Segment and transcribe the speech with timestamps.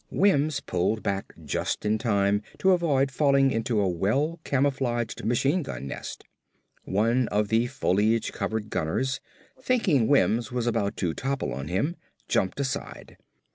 [0.09, 5.85] Wims pulled back just in time to avoid falling into a well camouflaged machine gun
[5.87, 6.23] nest.
[6.85, 9.19] One of the foliage covered gunners,
[9.61, 11.95] thinking Wims was about to topple on him,
[12.27, 13.17] jumped aside.